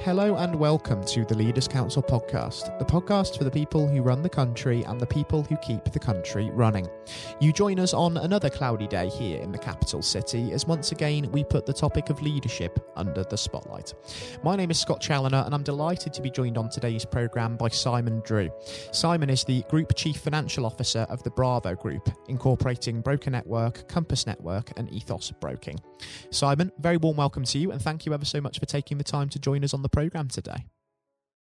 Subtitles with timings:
[0.00, 4.20] Hello and welcome to the Leaders Council podcast, the podcast for the people who run
[4.20, 6.86] the country and the people who keep the country running.
[7.40, 11.30] You join us on another cloudy day here in the capital city as once again
[11.32, 13.94] we put the topic of leadership under the spotlight.
[14.42, 17.68] My name is Scott Challoner and I'm delighted to be joined on today's programme by
[17.68, 18.50] Simon Drew.
[18.92, 24.26] Simon is the Group Chief Financial Officer of the Bravo Group, incorporating Broker Network, Compass
[24.26, 25.80] Network, and Ethos Broking.
[26.30, 29.04] Simon, very warm welcome to you and thank you ever so much for taking the
[29.04, 30.66] time to join us on the programme today.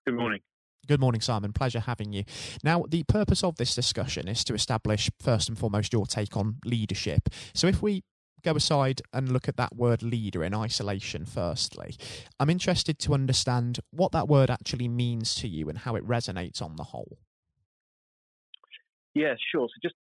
[0.06, 0.40] Good morning.
[0.88, 1.52] Good morning, Simon.
[1.52, 2.24] Pleasure having you.
[2.64, 6.56] Now, the purpose of this discussion is to establish, first and foremost, your take on
[6.64, 7.28] leadership.
[7.54, 8.02] So, if we
[8.42, 11.96] go aside and look at that word leader in isolation, firstly,
[12.40, 16.62] I'm interested to understand what that word actually means to you and how it resonates
[16.62, 17.18] on the whole.
[19.14, 19.68] Yeah, sure.
[19.68, 19.94] So, just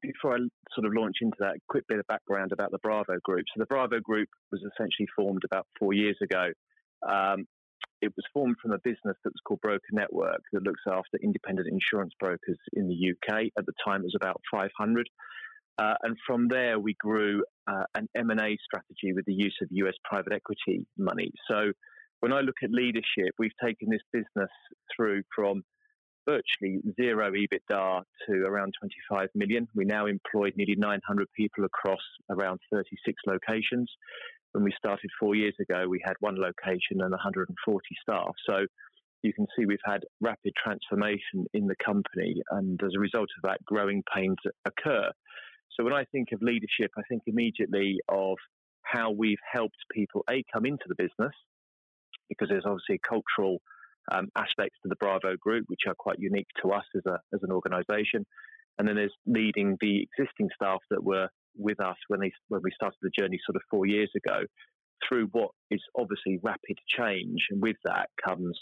[0.00, 0.38] before I
[0.74, 3.46] sort of launch into that, a quick bit of background about the Bravo Group.
[3.52, 6.52] So, the Bravo Group was essentially formed about four years ago.
[7.06, 7.46] Um,
[8.02, 11.68] it was formed from a business that was called Broker Network that looks after independent
[11.68, 13.46] insurance brokers in the UK.
[13.58, 15.08] At the time, it was about 500.
[15.78, 19.94] Uh, and from there, we grew uh, an M&A strategy with the use of US
[20.04, 21.32] private equity money.
[21.48, 21.72] So
[22.20, 24.50] when I look at leadership, we've taken this business
[24.94, 25.62] through from
[26.28, 29.66] virtually zero EBITDA to around 25 million.
[29.74, 33.90] We now employ nearly 900 people across around 36 locations
[34.52, 38.32] when we started four years ago, we had one location and 140 staff.
[38.48, 38.66] So
[39.22, 43.48] you can see we've had rapid transformation in the company, and as a result of
[43.48, 45.10] that, growing pains occur.
[45.76, 48.36] So when I think of leadership, I think immediately of
[48.82, 51.34] how we've helped people a come into the business,
[52.28, 53.60] because there's obviously cultural
[54.10, 57.40] um, aspects to the Bravo Group which are quite unique to us as a as
[57.42, 58.26] an organisation,
[58.78, 62.70] and then there's leading the existing staff that were with us when they when we
[62.74, 64.44] started the journey sort of four years ago
[65.08, 68.58] through what is obviously rapid change, and with that comes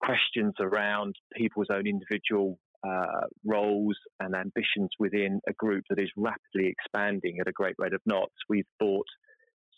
[0.00, 6.68] questions around people's own individual uh, roles and ambitions within a group that is rapidly
[6.68, 8.34] expanding at a great rate of knots.
[8.48, 9.06] We've bought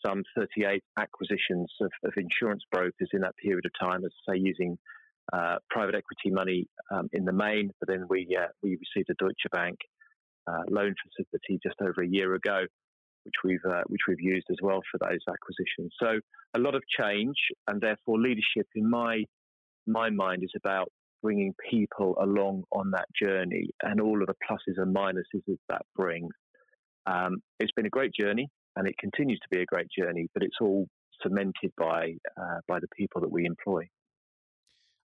[0.05, 4.41] some 38 acquisitions of, of insurance brokers in that period of time, as I say,
[4.41, 4.79] using
[5.33, 9.15] uh, private equity money um, in the main, but then we uh, we received a
[9.15, 9.79] Deutsche Bank
[10.51, 12.65] uh, loan facility just over a year ago,
[13.25, 15.93] which we've uh, which we've used as well for those acquisitions.
[16.03, 16.21] So
[16.55, 17.37] a lot of change,
[17.69, 19.25] and therefore leadership, in my
[19.87, 20.89] my mind, is about
[21.23, 25.83] bringing people along on that journey and all of the pluses and minuses that that
[25.95, 26.33] brings.
[27.07, 30.43] Um, it's been a great journey, and it continues to be a great journey, but
[30.43, 30.87] it's all
[31.23, 33.83] cemented by uh, by the people that we employ.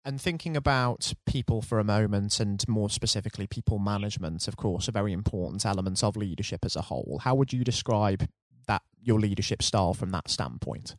[0.06, 4.92] And thinking about people for a moment, and more specifically, people management, of course, a
[4.92, 7.20] very important element of leadership as a whole.
[7.22, 8.28] How would you describe
[8.66, 10.96] that your leadership style from that standpoint?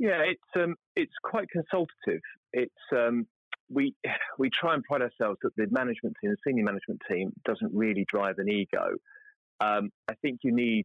[0.00, 2.20] Yeah, it's um, it's quite consultative.
[2.52, 3.28] It's um,
[3.68, 3.94] we
[4.38, 8.06] we try and pride ourselves that the management team, the senior management team, doesn't really
[8.12, 8.96] drive an ego.
[9.60, 10.84] Um, I think you need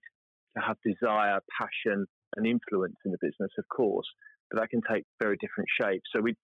[0.55, 4.05] to have desire, passion, and influence in the business, of course
[4.49, 6.09] but that can take very different shapes.
[6.13, 6.35] So we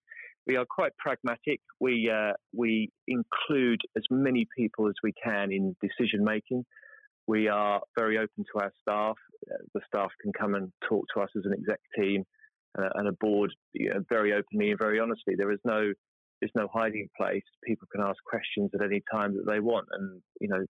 [0.47, 1.61] we are quite pragmatic.
[1.79, 6.65] We uh, we include as many people as we can in decision making.
[7.27, 9.15] We are very open to our staff.
[9.49, 12.23] Uh, the staff can come and talk to us as an exec team
[12.77, 15.35] uh, and a board you know, very openly and very honestly.
[15.37, 15.93] There is no
[16.41, 17.43] there's no hiding place.
[17.63, 20.65] People can ask questions at any time that they want, and you know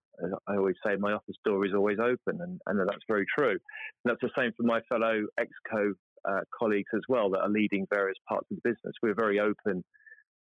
[0.47, 3.51] I always say my office door is always open, and, and that's very true.
[3.51, 3.59] And
[4.05, 5.93] that's the same for my fellow exco
[6.27, 8.93] uh, colleagues as well that are leading various parts of the business.
[9.01, 9.83] We're very open.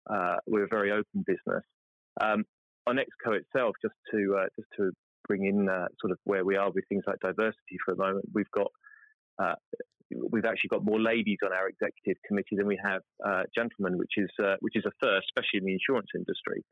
[0.10, 1.64] Uh, we're a very open business.
[2.22, 2.46] Um,
[2.88, 4.92] on Exco itself, just to uh, just to
[5.28, 8.26] bring in uh, sort of where we are with things like diversity for a moment,
[8.34, 8.72] we've got
[9.40, 9.56] uh,
[10.32, 14.14] we've actually got more ladies on our executive committee than we have uh, gentlemen, which
[14.18, 14.30] is
[14.62, 16.64] which is a first, especially in the insurance industry,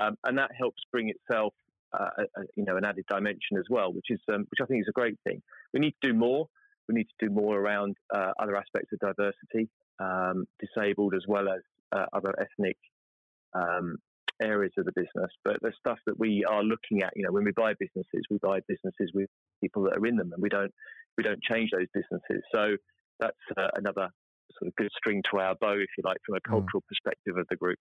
[0.00, 1.54] um, and that helps bring itself.
[1.92, 4.86] A, you know, an added dimension as well, which is um, which I think is
[4.88, 5.42] a great thing.
[5.74, 6.46] We need to do more
[6.88, 9.68] we need to do more around uh, other aspects of diversity,
[9.98, 11.60] um, disabled as well as
[11.92, 12.76] uh, other ethnic
[13.54, 13.96] um,
[14.42, 15.30] areas of the business.
[15.44, 18.38] But the stuff that we are looking at, you know, when we buy businesses, we
[18.42, 19.28] buy businesses with
[19.62, 20.72] people that are in them, and we don't
[21.16, 22.42] we don't change those businesses.
[22.52, 22.76] So
[23.18, 24.08] that's uh, another
[24.58, 26.50] sort of good string to our bow, if you like, from a mm.
[26.50, 26.88] cultural mm.
[26.88, 27.78] perspective of the group.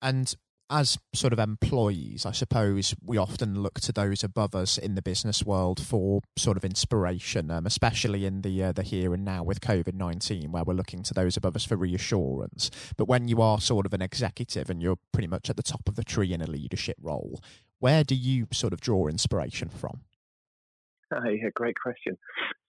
[0.00, 0.34] And
[0.72, 5.02] as sort of employees, I suppose we often look to those above us in the
[5.02, 9.44] business world for sort of inspiration, um, especially in the uh, the here and now
[9.44, 12.70] with COVID nineteen, where we're looking to those above us for reassurance.
[12.96, 15.88] But when you are sort of an executive and you're pretty much at the top
[15.88, 17.40] of the tree in a leadership role,
[17.78, 20.00] where do you sort of draw inspiration from?
[21.26, 22.16] yeah, great question.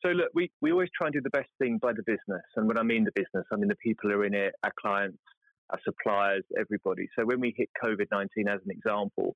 [0.02, 2.44] So look, we, we always try and do the best thing by the business.
[2.58, 4.74] And when I mean the business, I mean the people who are in it, our
[4.78, 5.20] clients,
[5.70, 7.08] our suppliers, everybody.
[7.18, 9.36] So when we hit COVID-19 as an example,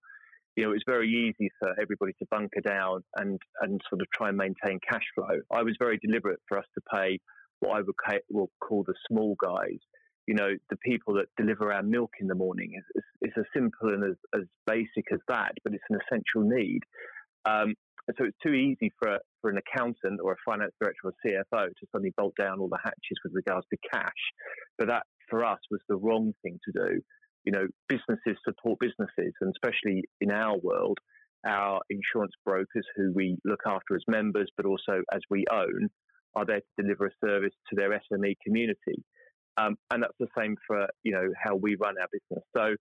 [0.56, 4.08] you know, it was very easy for everybody to bunker down and, and sort of
[4.12, 5.40] try and maintain cash flow.
[5.52, 7.20] I was very deliberate for us to pay
[7.60, 7.96] what I would
[8.30, 9.80] will call the small guys.
[10.26, 12.74] You know, the people that deliver our milk in the morning.
[12.74, 16.82] It's, it's as simple and as, as basic as that, but it's an essential need.
[17.46, 17.76] Um,
[18.08, 21.68] and so it's too easy for, for an accountant or a finance director or CFO
[21.68, 24.24] to suddenly bolt down all the hatches with regards to cash.
[24.78, 27.02] But that, for us, was the wrong thing to do.
[27.44, 30.98] You know, businesses support businesses, and especially in our world,
[31.46, 35.90] our insurance brokers, who we look after as members, but also as we own,
[36.36, 39.04] are there to deliver a service to their SME community.
[39.58, 42.46] Um, and that's the same for you know how we run our business.
[42.56, 42.76] So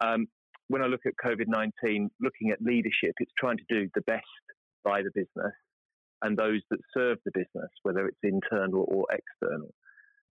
[0.00, 0.26] um,
[0.68, 4.24] when I look at COVID nineteen, looking at leadership, it's trying to do the best
[4.84, 5.54] by the business
[6.22, 9.72] and those that serve the business, whether it's internal or external.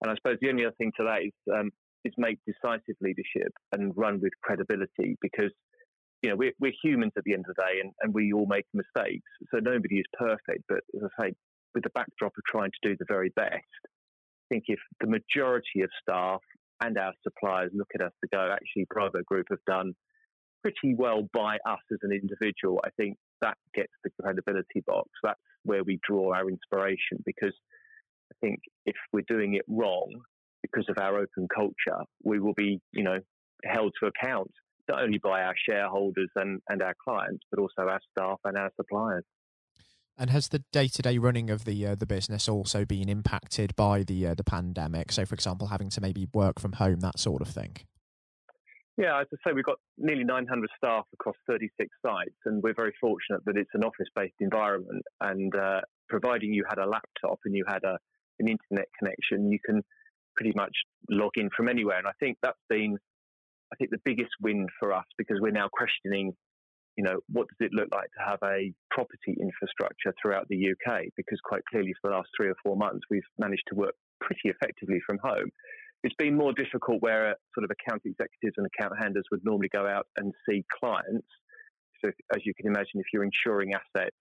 [0.06, 1.72] And I suppose the only other thing to that is um,
[2.04, 5.50] is make decisive leadership and run with credibility because
[6.22, 8.46] you know we're, we're humans at the end of the day and, and we all
[8.46, 9.26] make mistakes.
[9.50, 10.64] So nobody is perfect.
[10.70, 11.34] But as I say,
[11.74, 15.82] with the backdrop of trying to do the very best, I think if the majority
[15.82, 16.42] of staff
[16.84, 19.96] and our suppliers look at us to go, actually, Bravo Group have done
[20.62, 25.10] pretty well by us as an individual, I think that gets the credibility box.
[25.24, 27.56] That's where we draw our inspiration because
[28.32, 30.22] I think if we're doing it wrong
[30.62, 33.20] because of our open culture, we will be, you know,
[33.64, 34.52] held to account
[34.88, 38.72] not only by our shareholders and, and our clients, but also our staff and our
[38.76, 39.24] suppliers.
[40.18, 44.28] And has the day-to-day running of the uh, the business also been impacted by the
[44.28, 45.12] uh, the pandemic?
[45.12, 47.76] So, for example, having to maybe work from home, that sort of thing.
[48.98, 52.94] Yeah, as I say, we've got nearly 900 staff across 36 sites, and we're very
[53.02, 55.04] fortunate that it's an office-based environment.
[55.20, 57.98] And uh, providing you had a laptop and you had a,
[58.40, 59.82] an internet connection, you can
[60.36, 60.76] pretty much
[61.10, 61.98] log in from anywhere.
[61.98, 62.98] And I think that's been,
[63.72, 66.34] I think, the biggest win for us because we're now questioning,
[66.98, 71.06] you know, what does it look like to have a property infrastructure throughout the UK?
[71.16, 74.50] Because quite clearly, for the last three or four months, we've managed to work pretty
[74.50, 75.50] effectively from home.
[76.04, 79.70] It's been more difficult where uh, sort of account executives and account handlers would normally
[79.74, 81.28] go out and see clients.
[82.04, 84.16] So, as you can imagine, if you're insuring assets,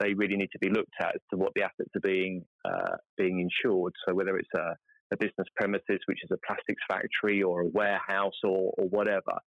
[0.00, 2.96] they really need to be looked at as to what the assets are being uh,
[3.16, 3.92] being insured.
[4.06, 4.74] So, whether it's a,
[5.12, 9.38] a, business premises, which is a plastics factory, or a warehouse, or, or whatever,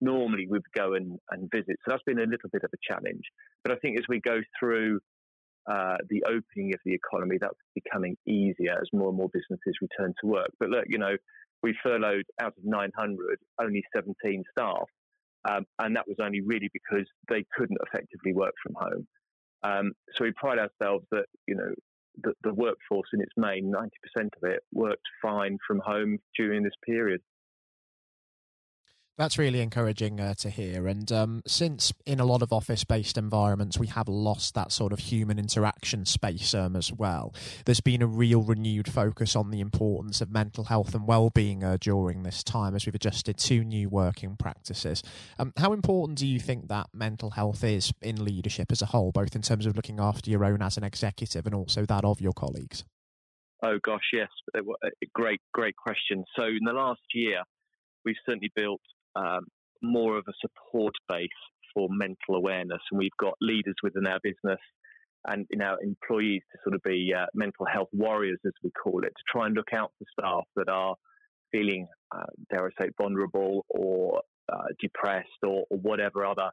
[0.00, 1.76] normally we would go and, and visit.
[1.84, 3.22] So that's been a little bit of a challenge.
[3.64, 5.00] But I think as we go through
[5.70, 10.14] uh, the opening of the economy, that's becoming easier as more and more businesses return
[10.20, 10.48] to work.
[10.58, 11.16] But look, you know,
[11.62, 14.88] we furloughed out of 900 only 17 staff,
[15.50, 19.06] um, and that was only really because they couldn't effectively work from home.
[19.62, 21.72] Um, so we pride ourselves that you know
[22.22, 26.74] the, the workforce in its main, 90% of it worked fine from home during this
[26.84, 27.20] period.
[29.18, 30.86] That's really encouraging uh, to hear.
[30.86, 34.92] And um, since in a lot of office based environments, we have lost that sort
[34.92, 37.34] of human interaction space um, as well,
[37.64, 41.64] there's been a real renewed focus on the importance of mental health and well being
[41.64, 45.02] uh, during this time as we've adjusted to new working practices.
[45.36, 49.10] Um, how important do you think that mental health is in leadership as a whole,
[49.10, 52.20] both in terms of looking after your own as an executive and also that of
[52.20, 52.84] your colleagues?
[53.64, 54.28] Oh, gosh, yes.
[55.12, 56.24] Great, great question.
[56.36, 57.42] So, in the last year,
[58.04, 58.80] we've certainly built
[59.16, 59.46] um,
[59.82, 61.28] more of a support base
[61.74, 62.80] for mental awareness.
[62.90, 64.60] And we've got leaders within our business
[65.26, 69.00] and in our employees to sort of be uh, mental health warriors, as we call
[69.04, 70.94] it, to try and look out for staff that are
[71.52, 74.22] feeling, uh, dare I say, vulnerable or
[74.52, 76.50] uh, depressed or, or, whatever other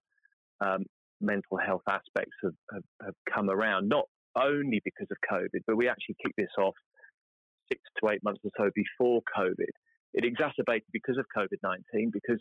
[0.61, 0.83] um,
[1.21, 3.87] mental health aspects have, have, have, come around.
[3.87, 4.05] Not
[4.37, 6.75] only because of COVID, but we actually kicked this off
[7.71, 9.71] six to eight months or so before COVID
[10.15, 12.39] it exacerbated because of COVID 19, because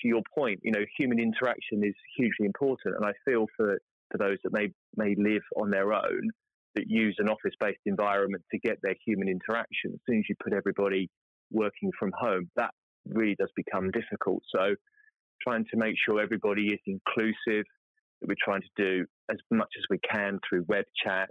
[0.00, 2.94] to your point, you know, human interaction is hugely important.
[2.96, 3.78] And I feel for,
[4.10, 6.30] for those that may, may live on their own
[6.74, 9.92] that use an office based environment to get their human interaction.
[9.92, 11.10] As soon as you put everybody
[11.50, 12.70] working from home, that
[13.06, 14.42] really does become difficult.
[14.54, 14.74] So,
[15.42, 17.66] trying to make sure everybody is inclusive,
[18.20, 21.28] that we're trying to do as much as we can through web chat,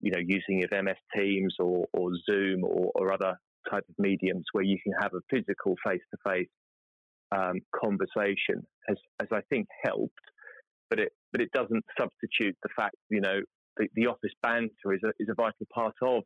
[0.00, 3.38] you know, using of MS Teams or, or Zoom or, or other
[3.70, 6.48] type of mediums where you can have a physical face to face
[7.74, 10.14] conversation has, has I think helped,
[10.90, 13.40] but it but it doesn't substitute the fact you know
[13.76, 16.22] the, the office banter is a is a vital part of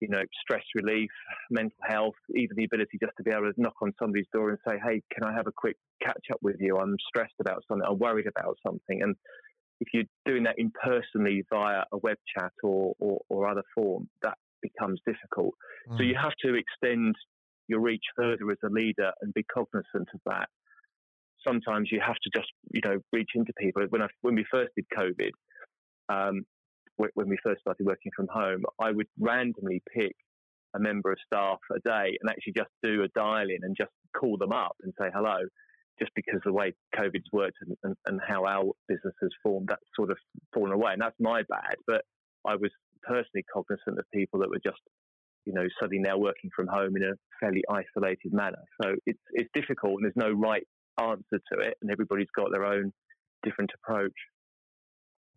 [0.00, 1.10] you know stress relief,
[1.50, 4.58] mental health, even the ability just to be able to knock on somebody's door and
[4.66, 6.76] say, hey, can I have a quick catch up with you?
[6.76, 9.16] I'm stressed about something, I'm worried about something, and
[9.80, 14.38] if you're doing that impersonally via a web chat or, or, or other form, that
[14.64, 15.54] becomes difficult.
[15.90, 15.98] Mm.
[15.98, 17.14] So you have to extend
[17.68, 20.48] your reach further as a leader and be cognizant of that.
[21.46, 23.84] Sometimes you have to just, you know, reach into people.
[23.90, 25.30] When I, when we first did COVID,
[26.08, 26.44] um,
[26.96, 30.14] when we first started working from home, I would randomly pick
[30.74, 33.90] a member of staff a day and actually just do a dial in and just
[34.16, 35.38] call them up and say hello
[35.98, 39.84] just because the way COVID's worked and, and, and, how our business has formed, that's
[39.94, 40.16] sort of
[40.52, 40.92] fallen away.
[40.92, 41.76] And that's my bad.
[41.86, 42.02] But
[42.44, 42.70] I was
[43.06, 44.80] personally cognizant of people that were just,
[45.44, 48.62] you know, suddenly now working from home in a fairly isolated manner.
[48.82, 50.66] So it's, it's difficult and there's no right
[50.98, 51.74] answer to it.
[51.82, 52.92] And everybody's got their own
[53.42, 54.12] different approach.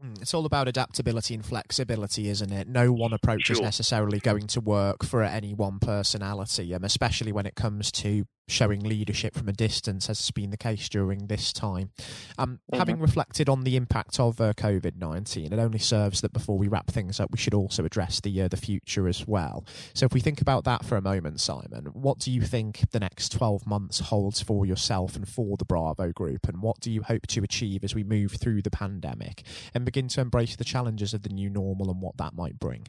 [0.04, 2.68] Mm, it's all about adaptability and flexibility, isn't it?
[2.68, 3.56] No one approach sure.
[3.56, 8.26] is necessarily going to work for any one personality, um, especially when it comes to
[8.48, 11.92] showing leadership from a distance, as has been the case during this time.
[12.38, 12.78] Um, mm-hmm.
[12.78, 16.68] Having reflected on the impact of uh, COVID nineteen, it only serves that before we
[16.68, 19.66] wrap things up, we should also address the uh, the future as well.
[19.94, 23.00] So, if we think about that for a moment, Simon, what do you think the
[23.00, 27.04] next twelve months holds for yourself and for the Bravo Group, and what do you
[27.04, 31.14] hope to achieve as we move through the pandemic and begin to embrace the challenges
[31.14, 32.88] of the new normal and what that might bring?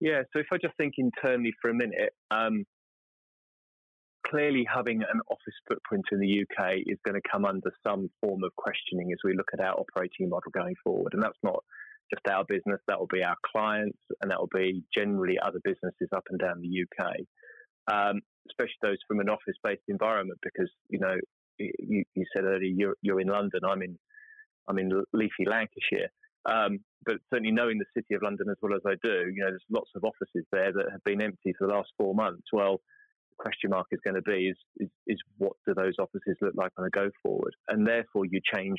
[0.00, 2.64] Yeah, so if I just think internally for a minute, um,
[4.30, 8.44] clearly having an office footprint in the UK is going to come under some form
[8.44, 11.14] of questioning as we look at our operating model going forward.
[11.14, 11.62] And that's not
[12.12, 16.08] just our business, that will be our clients, and that will be generally other businesses
[16.14, 17.16] up and down the UK,
[17.92, 21.16] um, especially those from an office based environment, because, you know,
[21.58, 23.98] you, you, said earlier you're, you're in London, I'm in,
[24.68, 26.10] I'm in leafy Lancashire.
[26.46, 29.50] Um, but certainly knowing the city of London as well as I do, you know,
[29.50, 32.48] there's lots of offices there that have been empty for the last four months.
[32.52, 32.80] Well,
[33.38, 36.72] question mark is going to be is, is, is what do those offices look like
[36.78, 37.54] on a go forward?
[37.68, 38.78] And therefore, you change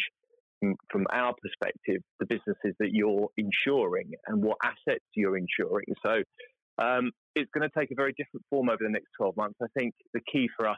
[0.90, 5.88] from our perspective the businesses that you're insuring and what assets you're insuring.
[6.06, 6.24] So
[6.78, 9.58] um, it's going to take a very different form over the next 12 months.
[9.62, 10.78] I think the key for us,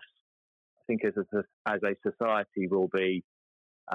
[0.78, 3.24] I think as a, as a society, will be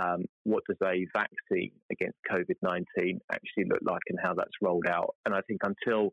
[0.00, 4.86] um, what does a vaccine against COVID 19 actually look like and how that's rolled
[4.88, 5.14] out.
[5.26, 6.12] And I think until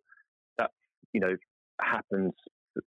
[0.57, 0.71] that,
[1.13, 1.35] you know,
[1.81, 2.33] happens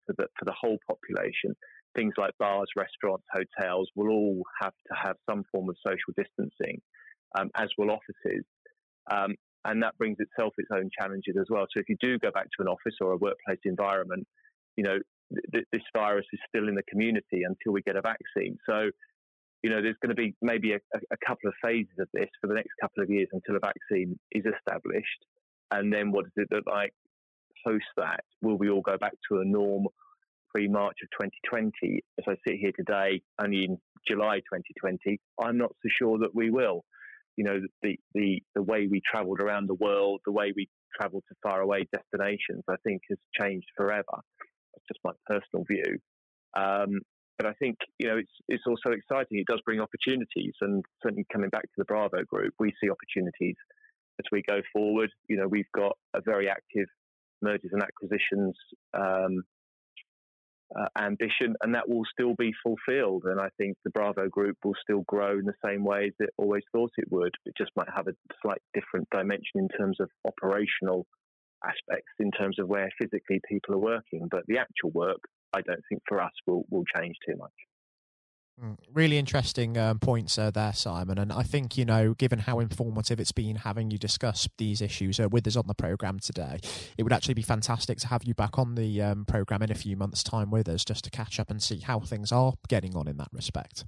[0.06, 1.56] for the, for the whole population.
[1.96, 6.82] Things like bars, restaurants, hotels will all have to have some form of social distancing,
[7.38, 8.46] um, as will offices.
[9.12, 11.66] Um, and that brings itself its own challenges as well.
[11.72, 14.26] So if you do go back to an office or a workplace environment,
[14.76, 15.00] you know,
[15.54, 18.58] th- this virus is still in the community until we get a vaccine.
[18.68, 18.90] So,
[19.64, 22.48] you know, there's going to be maybe a, a couple of phases of this for
[22.48, 25.26] the next couple of years until a vaccine is established.
[25.72, 26.94] And then what does it look like
[27.66, 29.88] post that, will we all go back to a norm
[30.54, 32.04] pre March of 2020?
[32.20, 33.78] As I sit here today, only in
[34.08, 36.84] July 2020, I'm not so sure that we will.
[37.38, 40.68] You know, the, the, the way we travelled around the world, the way we
[41.00, 44.04] travelled to faraway destinations, I think has changed forever.
[44.12, 45.98] That's just my personal view.
[46.58, 47.00] Um,
[47.38, 49.40] but I think you know it's it's also exciting.
[49.40, 53.56] It does bring opportunities, and certainly coming back to the Bravo Group, we see opportunities
[54.20, 55.10] as we go forward.
[55.28, 56.86] You know, we've got a very active
[57.42, 58.56] mergers and acquisitions
[58.94, 59.44] um,
[60.78, 63.24] uh, ambition, and that will still be fulfilled.
[63.26, 66.30] And I think the Bravo Group will still grow in the same way as it
[66.38, 67.34] always thought it would.
[67.46, 71.06] It just might have a slight different dimension in terms of operational
[71.66, 74.28] aspects, in terms of where physically people are working.
[74.30, 75.20] But the actual work,
[75.54, 77.52] I don't think for us will will change too much.
[78.60, 81.18] Mm, really interesting um, points uh, there, Simon.
[81.18, 85.20] And I think, you know, given how informative it's been having you discuss these issues
[85.20, 86.60] uh, with us on the programme today,
[86.98, 89.76] it would actually be fantastic to have you back on the um, programme in a
[89.76, 92.96] few months' time with us just to catch up and see how things are getting
[92.96, 93.86] on in that respect.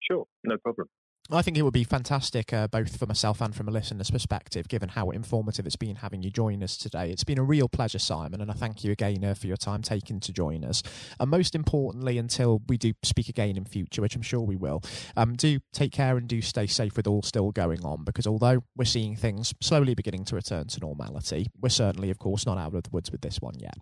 [0.00, 0.88] Sure, no problem.
[1.30, 4.66] I think it would be fantastic, uh, both for myself and from a listener's perspective,
[4.68, 7.10] given how informative it's been having you join us today.
[7.10, 9.82] It's been a real pleasure, Simon, and I thank you again uh, for your time
[9.82, 10.82] taken to join us.
[11.20, 14.82] And most importantly, until we do speak again in future, which I'm sure we will,
[15.16, 18.64] um, do take care and do stay safe with all still going on, because although
[18.76, 22.74] we're seeing things slowly beginning to return to normality, we're certainly, of course, not out
[22.74, 23.76] of the woods with this one yet.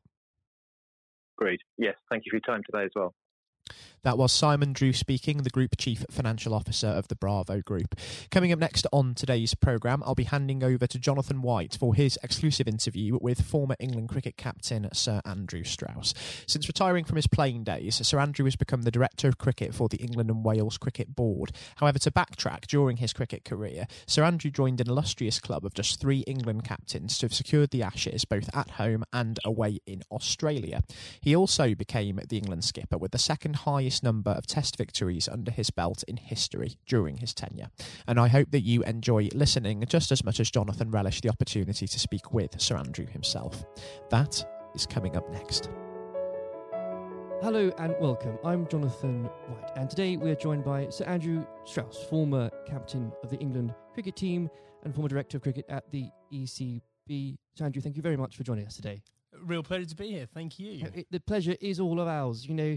[1.39, 1.63] Great.
[1.79, 3.15] Yes, thank you for your time today as well.
[4.03, 7.95] That was Simon Drew speaking, the Group Chief Financial Officer of the Bravo Group.
[8.31, 12.19] Coming up next on today's programme, I'll be handing over to Jonathan White for his
[12.23, 16.15] exclusive interview with former England cricket captain Sir Andrew Strauss.
[16.47, 19.91] Since retiring from his playing days, Sir Andrew has become the Director of Cricket for
[19.91, 21.53] the England and Wales Cricket Board.
[21.77, 26.01] However, to backtrack, during his cricket career, Sir Andrew joined an illustrious club of just
[26.01, 30.83] three England captains to have secured the Ashes both at home and away in Australia.
[31.21, 35.51] He also became the England skipper with the second highest number of Test victories under
[35.51, 37.69] his belt in history during his tenure.
[38.07, 41.87] And I hope that you enjoy listening just as much as Jonathan relished the opportunity
[41.89, 43.65] to speak with Sir Andrew himself.
[44.11, 44.45] That
[44.75, 45.69] is coming up next.
[47.43, 48.39] Hello and welcome.
[48.45, 53.31] I'm Jonathan White, and today we are joined by Sir Andrew Strauss, former captain of
[53.31, 54.49] the England cricket team
[54.85, 57.39] and former director of cricket at the ECB.
[57.57, 59.03] Sir Andrew, thank you very much for joining us today.
[59.43, 60.27] Real pleasure to be here.
[60.35, 60.85] Thank you.
[60.85, 62.47] Uh, it- the pleasure is all of ours.
[62.47, 62.77] You know,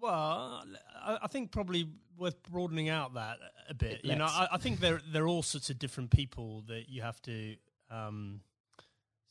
[0.00, 0.64] Well,
[1.04, 4.00] I think probably worth broadening out that a bit.
[4.04, 7.02] You know, I, I, think there there are all sorts of different people that you
[7.02, 7.56] have to
[7.90, 8.40] um,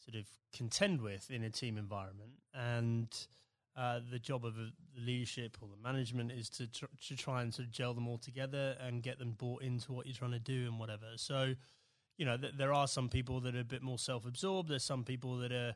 [0.03, 2.31] sort of contend with in a team environment.
[2.53, 3.07] And
[3.77, 7.53] uh, the job of the leadership or the management is to tr- to try and
[7.53, 10.39] sort of gel them all together and get them bought into what you're trying to
[10.39, 11.05] do and whatever.
[11.17, 11.53] So,
[12.17, 14.69] you know, th- there are some people that are a bit more self-absorbed.
[14.69, 15.75] There's some people that are